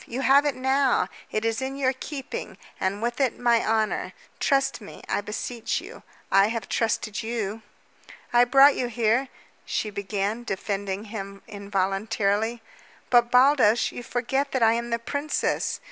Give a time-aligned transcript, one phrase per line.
[0.07, 1.09] You have it now.
[1.31, 4.13] It is in your keeping, and with it my honor.
[4.39, 6.01] Trust me, I beseech you.
[6.31, 7.61] I have trusted you."
[8.33, 9.29] "I brought you here"
[9.63, 12.63] she began, defending him involuntarily.
[13.11, 15.79] "But, Baldos, you forget that I am the princess!"